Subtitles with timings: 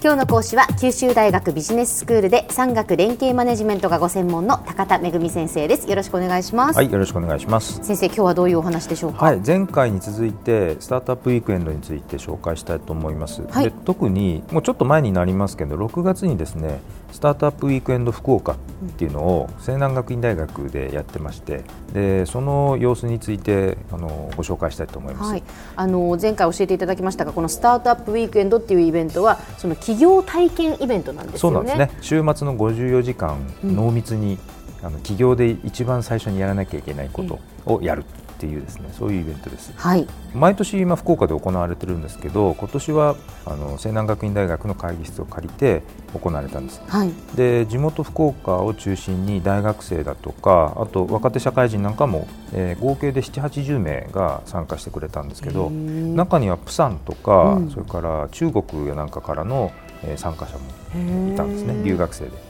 [0.00, 5.90] 今日の講師は九州大学ビジネススクールで産学連携マネジメントがご専門の高田恵先生です。
[5.90, 6.76] よろしくお願いします。
[6.76, 7.82] はいよろしくお願いします。
[7.82, 9.24] 先生今日はどういうお話でしょうか？
[9.24, 16.78] はい前回に続いてスタートアップウィークエンドについて紹介したいと思います、はい、で特にもうちょっと前になりますけど6月にですね
[17.12, 18.56] スタートアップウィークエンド福岡っ
[18.96, 25.42] ていうのを西南学院大学でやってましてでその様子についてあのご紹介したいと思います、はい、
[25.76, 31.90] あの前回教えていただきましたがこのスタートアップウィークエンドっていうイベントはその企業体験イベントなんです、ね、そうなんですね。
[32.00, 34.38] 週末の54時間濃密に、
[34.80, 38.04] うん、あの企業で一番最初にやらなきゃいけないことをやる、
[38.38, 45.82] っていうですねそういうイベントです、はい、毎年今福岡で行われてるんですけど今年はあの西南学院大学の会議室を借りて
[46.14, 59.72] 行われたんです、はい、で地元福岡を中心に大学生だとかあと若手社会人なんかも、えー、合計で7 8 0名が参加してくれたんですけど中にはプサンとか、うん、それから中国やなんかからの、
[60.04, 62.48] えー、参加者もいたんですね留学生で。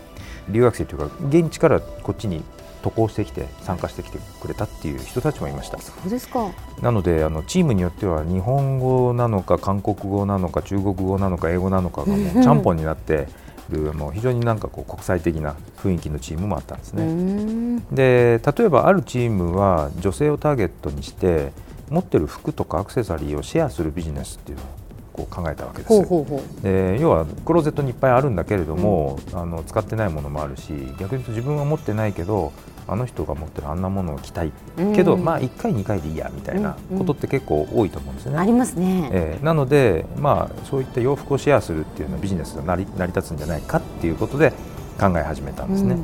[0.50, 2.42] 留学生というか現地からこっちに
[2.90, 5.78] 渡航してきて参加してきてくれたっていう人たちもいました。
[5.78, 6.50] そうですか。
[6.80, 13.28] なのであのチームによっては日本語なのか韓国語なのか中国語なのか英語なのかがもうちゃんぽんになって
[13.68, 17.82] るもう非常になんかこう国際的な雰囲気のチームもあったんですね。
[17.92, 21.52] で例えばあるチームは女性をターゲットにして
[21.90, 24.66] 持ってる服とかアクセサリーをシェアするビジネスっていうのを
[25.18, 26.62] こう考えたわけです。
[26.62, 32.52] で要はクローゼットにいっぱいあるんだけれども、うん、あの使ってないものもあるし逆に言うと自分は持ってないけど
[32.86, 34.52] あの人が持ってるあんなものを着たい、
[34.96, 38.38] けど、まあ1回2回でいいやみたいなことって結構多いと思うんですよね。
[38.38, 44.52] ありますね、えー、なので、まあ、そういった洋服をシェアするっていうのはビジネスが成り成り立つんじゃないかっていうことで
[44.98, 45.96] 考え始めたんですね。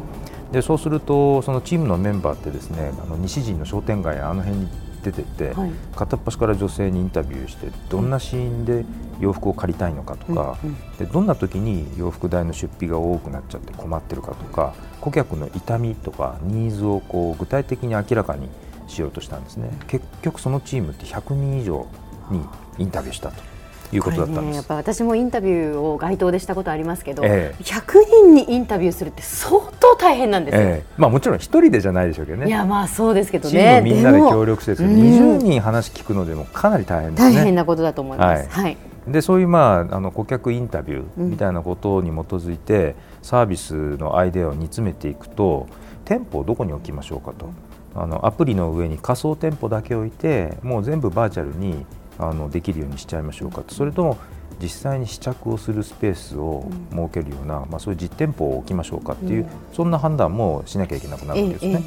[0.52, 4.68] でそうするとそのチームのメンバーってですねあの西陣の商店街あの辺に
[5.04, 8.84] 出てて、はい、片っ端から女性にインタビューしてどんなシーンで
[9.20, 18.48] 洋服を借りたいのかとか、うんうん、でどんな時に洋服代の出費が多くなっちゃって困ってるかとか顧客の痛みとかニーズをこう具体的に明らかに
[18.88, 19.70] しようとしたんですね。
[19.86, 21.86] 結局そのチームって100人以上
[22.30, 22.42] に
[22.78, 23.53] インタビューしたと。
[23.96, 32.48] いうことだったんです、ね、やっぱ私もインタビューを街頭でしたことありますけど、ええ、100人にインタビューするって相当大変なんですよ、ええ、まあ、もちろん一人でじゃないでしょうけどね。
[32.48, 33.80] いやまあそうですけどね。
[33.82, 37.34] みんなで協力して20人話聞くのでもかなり大変ですね。
[37.34, 38.76] 大変なことだと思います、はい、はい、
[39.08, 45.66] でそういう、まあ、あの顧客インタビューみたいなことに基づいて、うん、サービスのアイデアを煮詰めていくと
[46.04, 47.48] 店舗をどこに置きましょうかと。
[47.96, 51.86] あのアプリの上に仮想店舗だけ置いてもう全部バーチャルに
[52.18, 53.74] あのできるようにしちゃいましょうかと。
[53.74, 54.18] それとも
[54.62, 61.82] 実際に試着をするスペースを設けるような、うん、まあ、そういう実店舗を置きましょうかっていう、うん、そんな判断もしなきゃいけなくなるわけですね。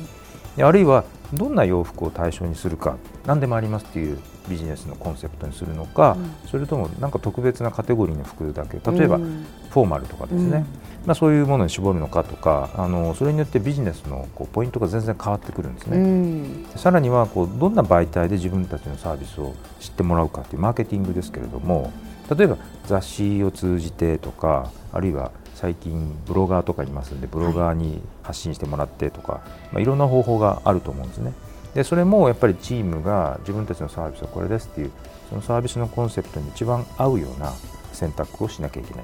[0.58, 1.04] ええ、あるいは
[1.34, 4.18] どんな洋服を対象にするか何でもありますっていう
[4.50, 10.66] ビジネスのコンセプトにするのか、うん、それともなんか特別なカテゴリーの服だけ例えばフォーマルとかですね、
[11.06, 21.92] まあ、そういうものに絞るのかとかあのそれによってビジネスのこうポイントが全然変わってくるんですね、うん、さらにはこうどんな媒体で自分たちのサービスを知ってもらうかというマーケティングですけれども
[22.36, 29.42] 例えば雑誌を通じてとかあるいは最近ブロガーとかいますんでブロガーに発信してもらってとか、
[29.72, 31.34] まあ、いろんな方法があると思うんですね。
[31.74, 34.92] でそれもやっぱりチームが自分たちのサービスはこれですっていう
[35.30, 37.54] そのサービスのコンセプトに一番合うような
[37.92, 39.04] 選択をしなきゃいけない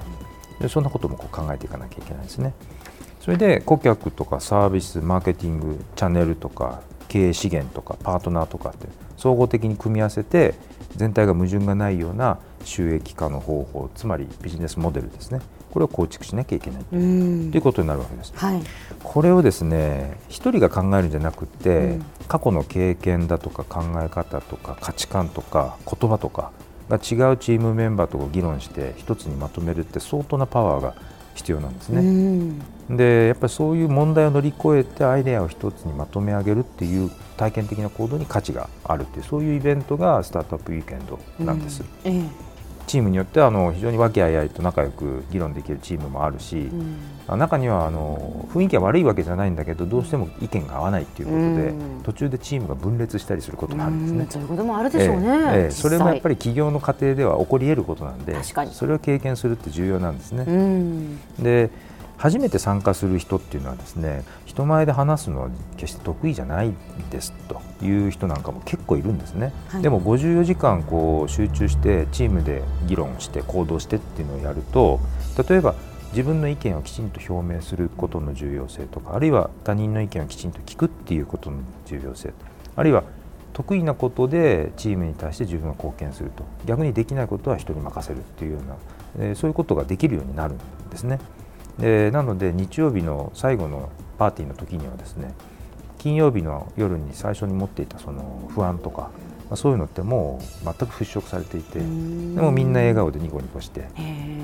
[0.60, 2.54] でそんなこともこう考えていかなきゃいけないですね
[3.20, 10.54] それで顧客とかサービスマーケティングチャンネルとか経営資源とかパートナーとかって総合的に組み合わせて
[10.96, 15.40] 全体が矛盾がないような収益化の方法つまりビジネスモデルですね。
[15.72, 16.94] これを構築しなきゃいけないと。
[16.94, 18.32] いうことになるわけです。
[18.36, 18.62] はい、
[19.02, 26.52] これをですね一人が考えるんじゃなくて、うん、過去の経験だとか考え方とか価値観とか言葉とか
[26.88, 30.94] が違うチームメンバーと議論して一つにまとめるって相当なパワーが
[31.34, 32.00] 必要なんですね。
[32.00, 41.82] うん、でやっぱりそういう問題を乗り越えてアイデアを一つにまとめ上げるっていう体験的な行動に価値があるっていうそういうイベントがスタートアップウィークエンドなんです。
[42.04, 42.12] うん。
[42.12, 42.53] ええ
[42.86, 46.70] チームによってはあの非常に和気あいあいと仲良く議論できるチームもあるし、
[47.28, 54.26] うん、中にはあの雰囲気が悪いわけじゃないんだけどどうしても意見が合わないということで、うん、途中でチームが分裂したりすることもあるんですね。
[54.30, 60.44] そういうこともあるでしょうね、えーえー、それもやっぱり企業の過程では起こり得ることなんでそれを経験するって重要なんですね。
[61.38, 61.70] で
[62.24, 66.72] 初めて参加する人っていうのはですね人前で話すのは決して得意じゃない
[67.10, 75.00] ですという人なんかも結構いるんですね、はい、でも54時間こう集中してチームで議論して行動してっていうのをやると
[75.46, 75.74] 例えば
[76.12, 82.32] 自分の意見をきちんと表明することの重要性とかあるいは他人の意見をきちんと聞くっていうことの重要性
[82.74, 83.04] あるいは
[83.52, 86.42] 得意なことでチームに対して自分は貢献すると。
[86.64, 90.58] 逆にできないことは人に任せるっていうような、えー、そういうことができるようになるん
[90.90, 91.20] ですね。
[91.78, 95.34] でなので日曜日の最後のパーティーの時にはですね
[95.98, 99.10] 金曜日の夜に最初に持っていたその不安とか、
[99.48, 103.86] まあ、そういうのってもう全く払拭されていてでもみんな笑顔でニコニコして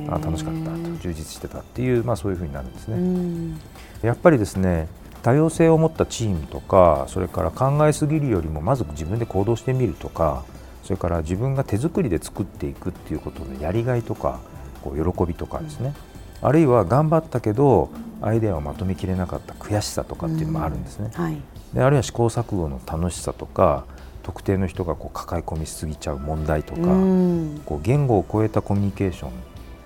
[0.09, 3.59] あ楽しかったと充実してたっていう、まあ、そういうふうになるんですね。
[4.03, 4.88] やっぱりですね
[5.23, 10.44] 多様性を持ったチームとかそれから考えすぎるよりもまず自分で行動してみるとか
[10.83, 14.41] それから自分が手作りで作っていくっていうことでやりがいとか
[14.83, 16.10] こう喜びとかですね、うん、
[16.43, 17.91] あるいは頑張ったけど
[18.23, 21.11] アイデアをまとめきれなかった悔しさとかっていうのもあるんですね。
[21.15, 21.25] うん。
[21.25, 21.37] はい、
[21.75, 23.85] であるいは試行錯誤の楽しさとか
[24.23, 29.33] 特定の人がこう抱え込みすぎちゃう問題とか、うん、こう言語を超えたコミュニケーション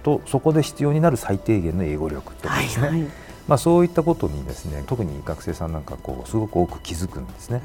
[0.02, 3.10] とそこで必要になる最低限の英語力とかですね、はいはい。
[3.46, 7.60] まあ、そういったことにですね特に学生さんなんかこうすごく多く気づくんですね。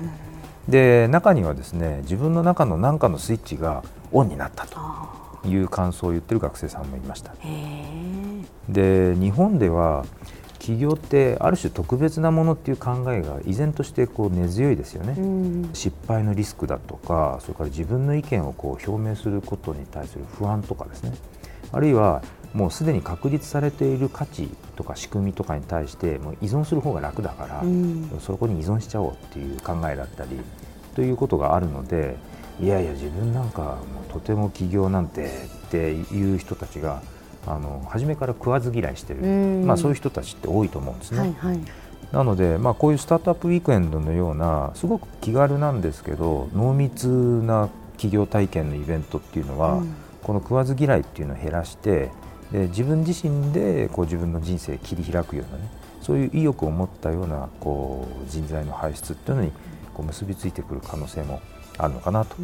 [0.67, 4.77] で中にはですね自分の中の何かのスイッチがオンになったと
[5.45, 7.33] いう感想を言ってる学生さんもいました。
[8.67, 10.05] で日本では
[10.59, 21.13] 企業ってある種特別なものっていう考えが依然としてこう根強いですよね、うん、失敗のリスクだとかそれから自分の意見をこう表明することに対する不安とかですね。
[21.71, 22.21] あるいは
[22.53, 30.39] もうすでに確立されている価値とか仕組みとかに対してもう依存する方が楽だから、うん、そこに依存しちゃおうっていう考えだったり
[30.95, 32.17] ということがあるので
[32.61, 33.77] いやいや自分なんかも
[34.07, 35.25] うとても起業なんて
[35.67, 37.01] っていう人たちが
[37.47, 39.21] あの初めから食わず嫌いしてる、
[39.65, 41.19] まあ、そういう人たちって多いと思うんですね。
[41.19, 41.59] はいはい、
[42.11, 52.11] なので、まあ、こういうスタートアップウィークエンドのようなすごく気軽なんですけど濃密な企業体験のイベントっていうのは、うん、この食わず嫌いっていうのを減らして
[52.51, 55.69] で自分自身でこう自分の人生切り開くようなね
[56.01, 59.51] そういう意欲を持ったようなこう人材の輩出っていうのに
[59.99, 61.41] こう結びついてくる可能性も
[61.77, 62.35] あるのかなと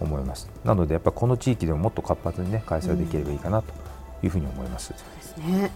[0.00, 3.72] 思います、うん、なのでやっぱこの地域でももっと活発にね開催できればいいかなと
[4.22, 5.70] いうふうに思います、うん、そうですね。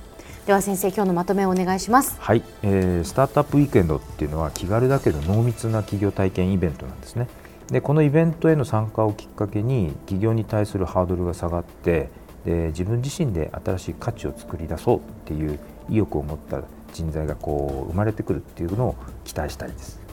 [0.46, 2.17] では先生今日のまとめをお願いします。
[2.20, 7.26] はい、えー、スタートアップウィークエンドっていうのは気軽だけど濃密な企業体験イベントなんですね。
[7.67, 12.11] でこのイベントへの参加をきっかけに企業に対するハードルが下がって
[12.44, 15.58] で自分自身で新しい価値を作り出そうっていう
[15.88, 16.62] 意欲を持った
[16.93, 20.06] 人材がこう生まれてくるっていうのを期待したいです。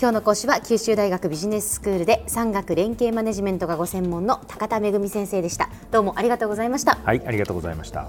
[0.00, 5.68] はい、今日の講師は九州大学ビジネススクールで産学連携マネジメントがご専門の高田恵先生でした。
[5.90, 6.96] どうもありがとうございました。
[7.04, 8.08] はい、ありがとうございました。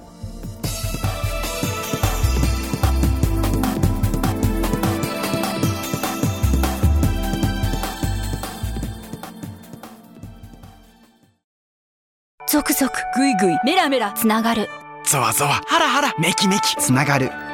[12.48, 14.70] ゾクゾクグイグイメラメラつながる
[15.06, 17.32] ゾワゾワハラハラメキメキつながる